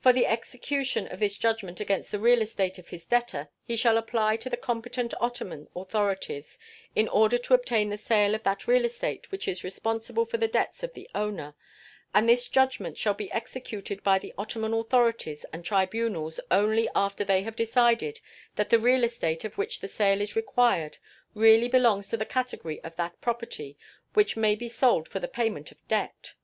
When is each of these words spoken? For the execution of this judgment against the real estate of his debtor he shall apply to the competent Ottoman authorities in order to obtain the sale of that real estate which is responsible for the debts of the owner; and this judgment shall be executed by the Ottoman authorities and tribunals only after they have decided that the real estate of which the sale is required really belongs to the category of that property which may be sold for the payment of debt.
For 0.00 0.12
the 0.12 0.26
execution 0.26 1.06
of 1.06 1.20
this 1.20 1.38
judgment 1.38 1.78
against 1.78 2.10
the 2.10 2.18
real 2.18 2.42
estate 2.42 2.78
of 2.80 2.88
his 2.88 3.06
debtor 3.06 3.48
he 3.64 3.76
shall 3.76 3.96
apply 3.96 4.36
to 4.38 4.50
the 4.50 4.56
competent 4.56 5.14
Ottoman 5.20 5.68
authorities 5.76 6.58
in 6.96 7.06
order 7.06 7.38
to 7.38 7.54
obtain 7.54 7.88
the 7.90 7.96
sale 7.96 8.34
of 8.34 8.42
that 8.42 8.66
real 8.66 8.84
estate 8.84 9.30
which 9.30 9.46
is 9.46 9.62
responsible 9.62 10.24
for 10.24 10.36
the 10.36 10.48
debts 10.48 10.82
of 10.82 10.94
the 10.94 11.08
owner; 11.14 11.54
and 12.12 12.28
this 12.28 12.48
judgment 12.48 12.98
shall 12.98 13.14
be 13.14 13.30
executed 13.30 14.02
by 14.02 14.18
the 14.18 14.34
Ottoman 14.36 14.74
authorities 14.74 15.44
and 15.52 15.64
tribunals 15.64 16.40
only 16.50 16.88
after 16.96 17.22
they 17.22 17.42
have 17.44 17.54
decided 17.54 18.18
that 18.56 18.70
the 18.70 18.80
real 18.80 19.04
estate 19.04 19.44
of 19.44 19.56
which 19.56 19.78
the 19.78 19.86
sale 19.86 20.20
is 20.20 20.34
required 20.34 20.98
really 21.34 21.68
belongs 21.68 22.08
to 22.08 22.16
the 22.16 22.26
category 22.26 22.80
of 22.82 22.96
that 22.96 23.20
property 23.20 23.78
which 24.12 24.36
may 24.36 24.56
be 24.56 24.66
sold 24.66 25.06
for 25.06 25.20
the 25.20 25.28
payment 25.28 25.70
of 25.70 25.86
debt. 25.86 26.34